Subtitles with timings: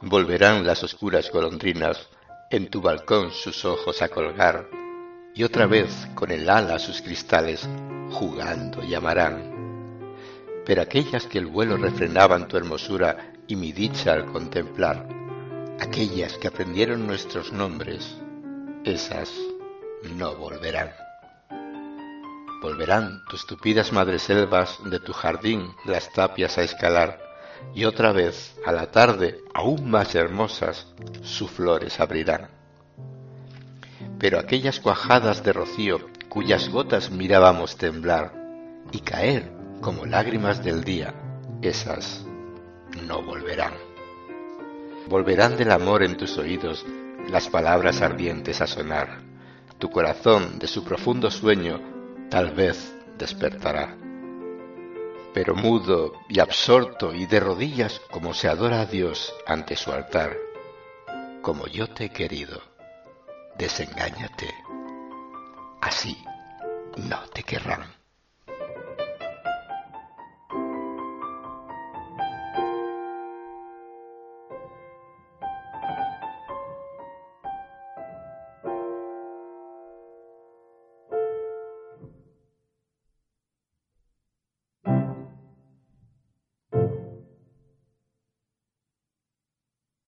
[0.00, 2.08] Volverán las oscuras golondrinas
[2.50, 4.68] en tu balcón sus ojos a colgar,
[5.34, 7.68] y otra vez con el ala sus cristales
[8.12, 10.14] jugando llamarán.
[10.64, 15.08] Pero aquellas que el vuelo refrenaban tu hermosura y mi dicha al contemplar,
[15.80, 18.18] aquellas que aprendieron nuestros nombres,
[18.84, 19.32] esas
[20.14, 20.92] no volverán.
[22.62, 27.27] Volverán tus tupidas madreselvas de tu jardín las tapias a escalar,
[27.74, 30.86] y otra vez a la tarde, aún más hermosas,
[31.22, 32.48] sus flores abrirán.
[34.18, 38.32] Pero aquellas cuajadas de rocío cuyas gotas mirábamos temblar
[38.92, 41.14] y caer como lágrimas del día,
[41.62, 42.24] esas
[43.06, 43.74] no volverán.
[45.08, 46.84] Volverán del amor en tus oídos
[47.30, 49.20] las palabras ardientes a sonar.
[49.78, 51.80] Tu corazón de su profundo sueño
[52.28, 53.96] tal vez despertará
[55.38, 60.36] pero mudo y absorto y de rodillas como se adora a Dios ante su altar.
[61.42, 62.60] Como yo te he querido,
[63.56, 64.52] desengáñate.
[65.80, 66.20] Así
[66.96, 67.97] no te querrán.